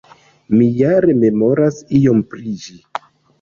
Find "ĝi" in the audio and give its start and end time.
2.65-2.81